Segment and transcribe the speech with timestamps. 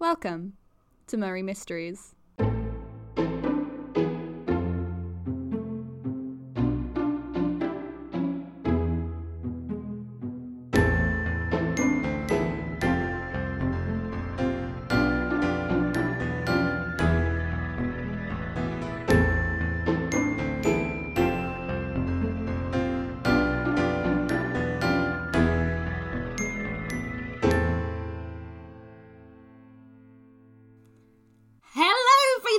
[0.00, 0.54] Welcome
[1.08, 2.14] to Murray Mysteries.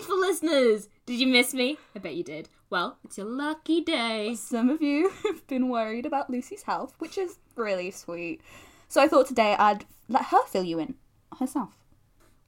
[0.01, 0.89] Faithful listeners!
[1.05, 1.77] Did you miss me?
[1.95, 2.49] I bet you did.
[2.71, 4.33] Well, it's your lucky day.
[4.33, 8.41] Some of you have been worried about Lucy's health, which is really sweet.
[8.87, 10.95] So I thought today I'd let her fill you in
[11.37, 11.77] herself.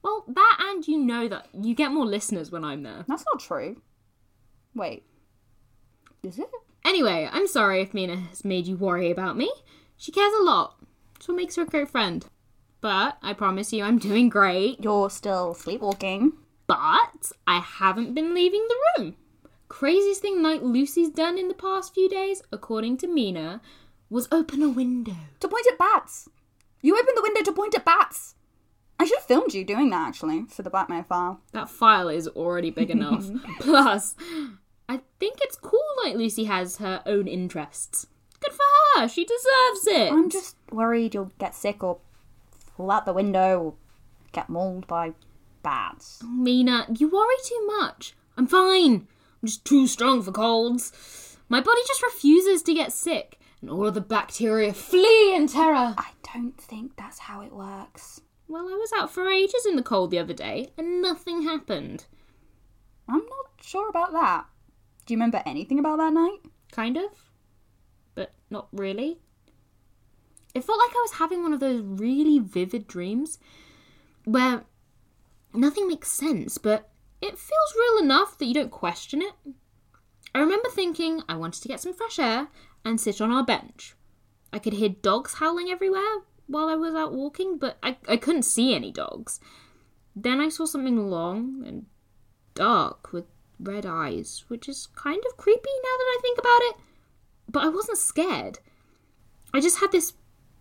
[0.02, 3.06] Well, that and you know that you get more listeners when I'm there.
[3.08, 3.80] That's not true.
[4.74, 5.04] Wait.
[6.24, 6.50] Is it?
[6.84, 9.54] Anyway, I'm sorry if Mina has made you worry about me.
[9.96, 10.84] She cares a lot.
[11.14, 12.26] That's what makes her a great friend.
[12.82, 14.84] But I promise you, I'm doing great.
[14.84, 16.34] You're still sleepwalking.
[16.68, 19.16] But I haven't been leaving the room.
[19.68, 23.62] Craziest thing Night Lucy's done in the past few days, according to Mina,
[24.10, 25.16] was open a window.
[25.40, 26.30] To point at bats.
[26.82, 28.36] You opened the window to point at bats.
[29.00, 31.42] I should have filmed you doing that actually for the Blackmail file.
[31.52, 33.30] That file is already big enough.
[33.60, 34.16] Plus,
[34.88, 38.08] I think it's cool Night Lucy has her own interests.
[38.40, 39.08] Good for her.
[39.08, 40.12] She deserves it.
[40.12, 41.98] I'm just worried you'll get sick or
[42.78, 43.74] fall out the window or
[44.32, 45.14] get mauled by
[45.64, 46.22] bats.
[46.24, 48.14] Mina, you worry too much.
[48.38, 49.08] I'm fine.
[49.42, 51.38] I'm just too strong for colds.
[51.50, 55.96] My body just refuses to get sick, and all of the bacteria flee in terror.
[55.98, 58.22] I don't think that's how it works.
[58.48, 62.06] Well, I was out for ages in the cold the other day, and nothing happened.
[63.08, 64.46] I'm not sure about that.
[65.06, 66.40] Do you remember anything about that night?
[66.72, 67.12] Kind of,
[68.16, 69.20] but not really.
[70.54, 73.40] It felt like I was having one of those really vivid dreams
[74.24, 74.64] where
[75.54, 76.90] nothing makes sense, but
[77.22, 79.34] it feels real enough that you don't question it.
[80.36, 82.48] I remember thinking I wanted to get some fresh air
[82.84, 83.96] and sit on our bench.
[84.52, 88.44] I could hear dogs howling everywhere while I was out walking, but I, I couldn't
[88.44, 89.40] see any dogs.
[90.16, 91.86] Then I saw something long and
[92.56, 93.26] dark with
[93.60, 96.76] red eyes, which is kind of creepy now that I think about it.
[97.50, 98.60] But I wasn't scared.
[99.54, 100.14] I just had this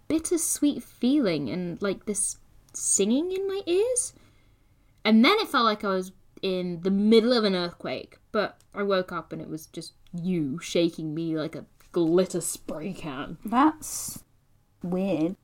[0.08, 2.36] bittersweet feeling and like this
[2.74, 4.14] singing in my ears.
[5.04, 8.82] And then it felt like I was in the middle of an earthquake, but I
[8.82, 13.38] woke up and it was just you shaking me like a glitter spray can.
[13.44, 14.24] That's
[14.82, 15.36] weird.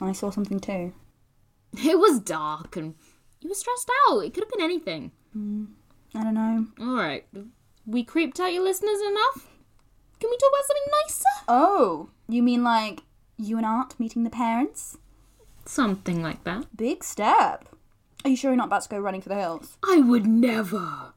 [0.00, 0.92] I saw something too.
[1.84, 2.94] It was dark and
[3.40, 4.20] you were stressed out.
[4.20, 5.12] It could have been anything.
[5.36, 5.66] Mm,
[6.14, 6.66] I don't know.
[6.80, 7.26] All right.
[7.84, 9.46] We creeped out your listeners enough?
[10.18, 11.44] Can we talk about something nicer?
[11.48, 13.02] Oh, you mean like
[13.36, 14.96] you and Art meeting the parents?
[15.66, 16.74] Something like that.
[16.74, 17.68] Big step.
[18.26, 19.78] Are you sure you're not about to go running for the hills?
[19.88, 21.12] I would never.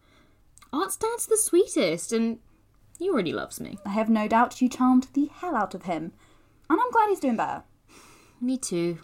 [0.72, 2.38] Art's dad's the sweetest, and
[3.00, 3.80] he already loves me.
[3.84, 6.12] I have no doubt you charmed the hell out of him.
[6.70, 7.64] And I'm glad he's doing better.
[8.40, 9.00] Me too.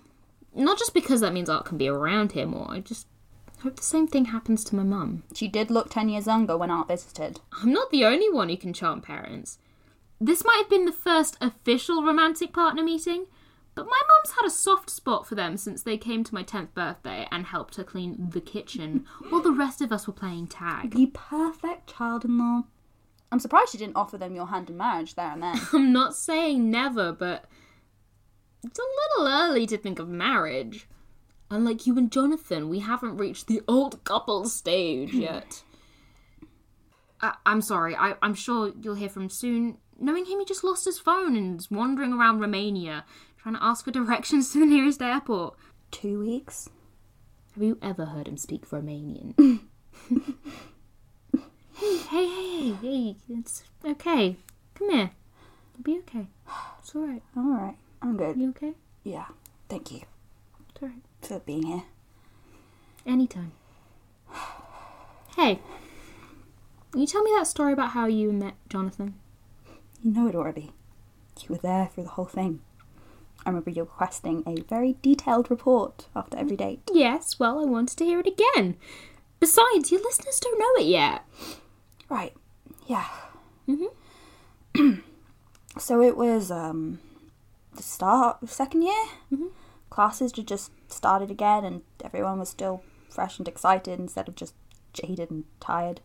[0.53, 3.07] Not just because that means Art can be around here more, I just
[3.63, 5.23] hope the same thing happens to my mum.
[5.33, 7.39] She did look 10 years younger when Art visited.
[7.59, 9.57] I'm not the only one who can charm parents.
[10.21, 13.25] This might have been the first official romantic partner meeting,
[13.75, 16.73] but my mum's had a soft spot for them since they came to my 10th
[16.73, 20.91] birthday and helped her clean the kitchen while the rest of us were playing tag.
[20.91, 22.63] The perfect child in law.
[23.31, 25.59] I'm surprised you didn't offer them your hand in marriage there and then.
[25.73, 27.45] I'm not saying never, but
[28.63, 30.87] it's a little early to think of marriage.
[31.51, 35.21] Unlike you and Jonathan, we haven't reached the old couple stage hmm.
[35.21, 35.63] yet.
[37.19, 39.79] I- I'm sorry, I- I'm sure you'll hear from soon.
[39.99, 43.05] Knowing him, he just lost his phone and is wandering around Romania
[43.45, 45.55] trying to ask for directions to the nearest airport.
[45.91, 46.67] Two weeks?
[47.53, 49.35] Have you ever heard him speak Romanian?
[51.77, 54.37] hey, hey, hey, hey, it's okay.
[54.73, 55.11] Come here.
[55.75, 56.27] You'll be okay.
[56.79, 57.21] It's alright.
[57.35, 57.77] I'm alright.
[58.01, 58.35] I'm good.
[58.35, 58.73] You okay?
[59.03, 59.25] Yeah.
[59.69, 60.01] Thank you
[60.73, 61.03] It's alright.
[61.21, 61.83] for being here.
[63.05, 63.51] Anytime.
[65.35, 65.59] Hey,
[66.91, 69.13] can you tell me that story about how you met Jonathan?
[70.01, 70.71] You know it already.
[71.41, 72.61] You were there through the whole thing.
[73.45, 76.81] I remember you requesting a very detailed report after every date.
[76.91, 78.77] Yes, well, I wanted to hear it again.
[79.39, 81.23] Besides, your listeners don't know it yet.
[82.09, 82.33] Right.
[82.87, 83.05] Yeah.
[83.67, 83.89] Mhm.
[85.77, 86.99] so it was um
[87.75, 89.05] the start of second year.
[89.31, 89.51] Mhm.
[89.89, 94.53] Classes had just started again, and everyone was still fresh and excited instead of just
[94.93, 96.01] jaded and tired.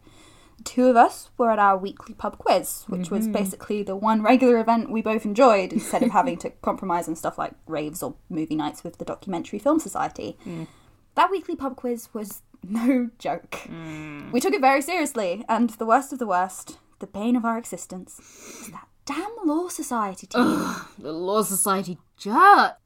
[0.64, 3.32] Two of us were at our weekly pub quiz, which was mm-hmm.
[3.32, 7.38] basically the one regular event we both enjoyed instead of having to compromise on stuff
[7.38, 10.36] like raves or movie nights with the Documentary Film Society.
[10.46, 10.66] Mm.
[11.14, 13.50] That weekly pub quiz was no joke.
[13.66, 14.32] Mm.
[14.32, 17.58] We took it very seriously, and the worst of the worst, the pain of our
[17.58, 20.74] existence, was that damn Law Society team.
[20.98, 22.76] The Law Society jerk.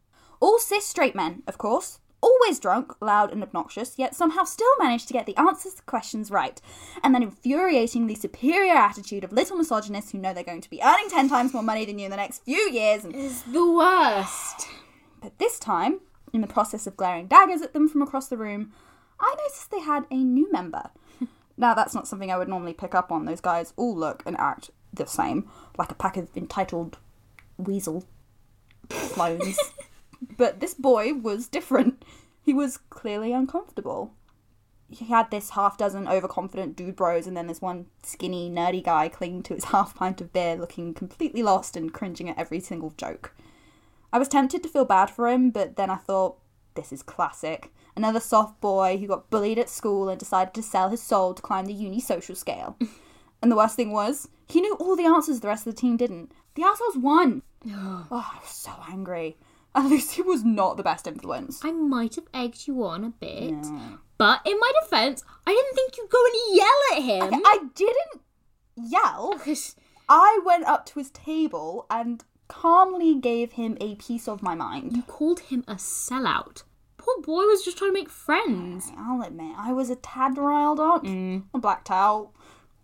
[0.40, 1.98] All cis straight men, of course.
[2.24, 6.30] Always drunk, loud, and obnoxious, yet somehow still managed to get the answers to questions
[6.30, 6.58] right.
[7.02, 10.80] And then infuriating the superior attitude of little misogynists who know they're going to be
[10.82, 13.04] earning 10 times more money than you in the next few years.
[13.04, 14.66] And, Is the worst.
[15.20, 16.00] but this time,
[16.32, 18.72] in the process of glaring daggers at them from across the room,
[19.20, 20.92] I noticed they had a new member.
[21.58, 23.26] now, that's not something I would normally pick up on.
[23.26, 26.96] Those guys all look and act the same, like a pack of entitled
[27.58, 28.06] weasel
[28.88, 29.58] clones.
[30.36, 32.03] but this boy was different.
[32.44, 34.12] He was clearly uncomfortable.
[34.90, 39.08] He had this half dozen overconfident dude bros, and then this one skinny, nerdy guy
[39.08, 42.92] clinging to his half pint of beer, looking completely lost and cringing at every single
[42.98, 43.34] joke.
[44.12, 46.36] I was tempted to feel bad for him, but then I thought,
[46.74, 47.72] this is classic.
[47.96, 51.42] Another soft boy who got bullied at school and decided to sell his soul to
[51.42, 52.76] climb the uni social scale.
[53.42, 55.96] and the worst thing was, he knew all the answers the rest of the team
[55.96, 56.32] didn't.
[56.56, 57.42] The assholes won.
[57.68, 59.38] oh, I was so angry.
[59.76, 61.60] And Lucy was not the best influence.
[61.64, 63.66] I might have egged you on a bit,
[64.18, 67.42] but in my defense, I didn't think you'd go and yell at him.
[67.44, 68.22] I didn't
[68.76, 69.40] yell.
[70.08, 74.96] I went up to his table and calmly gave him a piece of my mind.
[74.96, 76.62] You called him a sellout.
[76.96, 78.92] Poor boy was just trying to make friends.
[78.96, 81.04] I'll admit, I was a tad riled up.
[81.52, 82.30] I blacked out.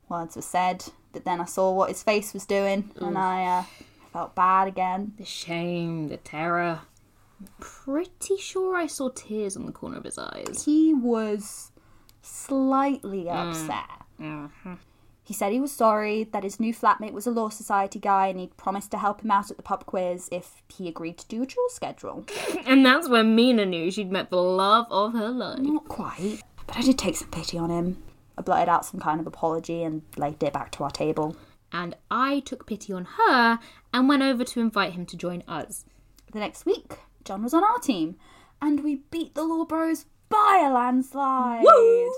[0.08, 3.64] Words were said, but then I saw what his face was doing, and I uh,
[4.12, 5.12] felt bad again.
[5.16, 6.80] The shame, the terror.
[7.40, 10.64] I'm pretty sure I saw tears on the corner of his eyes.
[10.64, 11.72] He was
[12.22, 13.48] slightly mm.
[13.48, 14.04] upset.
[14.20, 14.74] Mm-hmm.
[15.30, 18.40] He said he was sorry that his new flatmate was a Law Society guy and
[18.40, 21.42] he'd promised to help him out at the pub quiz if he agreed to do
[21.42, 22.24] a chore schedule.
[22.66, 25.60] And that's when Mina knew she'd met the love of her life.
[25.60, 28.02] Not quite, but I did take some pity on him.
[28.36, 31.36] I blurted out some kind of apology and laid it back to our table.
[31.72, 33.58] And I took pity on her
[33.92, 35.84] and went over to invite him to join us.
[36.32, 38.16] The next week, John was on our team,
[38.60, 41.62] and we beat the Law Bros by a landslide.
[41.64, 42.12] Woo!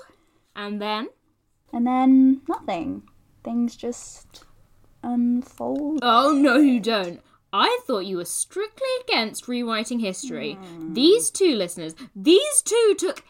[0.56, 1.08] And then,
[1.72, 3.02] And then nothing.
[3.44, 4.44] Things just
[5.02, 6.00] unfold.
[6.02, 7.20] oh no, you don't.
[7.52, 10.54] I thought you were strictly against rewriting history.
[10.54, 10.94] Hmm.
[10.94, 13.24] These two listeners, these two took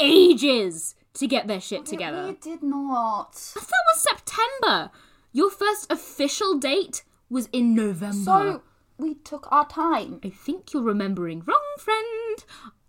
[0.00, 2.26] ages to get their shit together.
[2.28, 3.30] We did not.
[3.56, 4.90] I thought it was September.
[5.36, 8.24] Your first official date was in November.
[8.24, 8.62] So
[8.96, 10.18] we took our time.
[10.24, 12.42] I think you're remembering wrong, friend.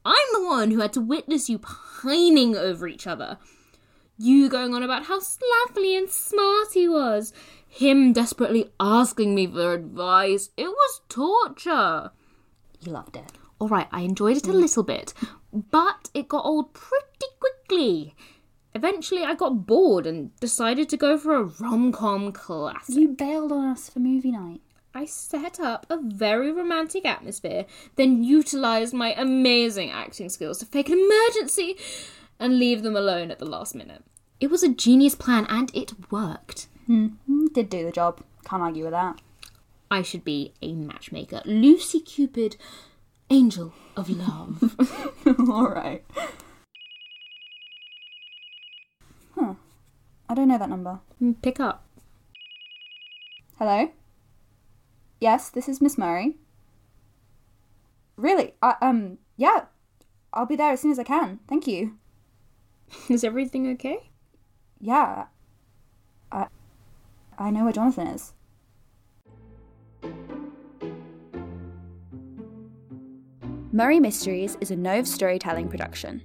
[0.06, 3.38] I'm the one who had to witness you pining over each other.
[4.18, 5.20] You going on about how
[5.66, 7.34] lovely and smart he was.
[7.68, 10.52] Him desperately asking me for advice.
[10.56, 12.12] It was torture.
[12.80, 13.34] You loved it.
[13.60, 14.62] All right, I enjoyed it a mm.
[14.62, 15.14] little bit,
[15.52, 18.16] but it got old pretty quickly.
[18.78, 22.94] Eventually, I got bored and decided to go for a rom com classic.
[22.96, 24.62] You bailed on us for movie night.
[24.94, 27.66] I set up a very romantic atmosphere,
[27.96, 31.76] then utilized my amazing acting skills to fake an emergency
[32.40, 34.04] and leave them alone at the last minute.
[34.40, 36.68] It was a genius plan and it worked.
[36.88, 37.14] Mm,
[37.54, 38.22] Did do the job.
[38.46, 39.20] Can't argue with that.
[39.90, 41.42] I should be a matchmaker.
[41.46, 42.58] Lucy Cupid,
[43.32, 44.76] angel of love.
[45.50, 46.04] All right.
[50.30, 51.00] I don't know that number.
[51.42, 51.86] Pick up.
[53.58, 53.92] Hello?
[55.20, 56.36] Yes, this is Miss Murray.
[58.18, 58.54] Really?
[58.62, 59.66] I, um, yeah.
[60.34, 61.40] I'll be there as soon as I can.
[61.48, 61.98] Thank you.
[63.10, 64.12] Is everything okay?
[64.80, 65.26] Yeah.
[66.32, 66.48] I
[67.38, 68.34] I know where Jonathan is.
[73.72, 76.24] Murray Mysteries is a Nove storytelling production.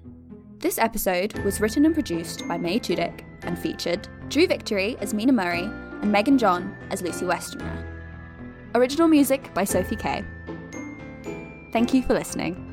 [0.59, 5.32] This episode was written and produced by May Tudyk and featured Drew Victory as Mina
[5.32, 7.84] Murray and Megan John as Lucy Westenra.
[8.75, 10.25] Original music by Sophie Kay.
[11.72, 12.71] Thank you for listening.